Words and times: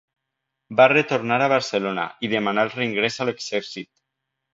Va 0.77 0.85
retornar 0.93 1.37
a 1.47 1.49
Barcelona 1.53 2.05
i 2.27 2.31
demanà 2.31 2.63
el 2.69 2.73
reingrés 2.79 3.19
a 3.25 3.29
l'exèrcit. 3.31 3.91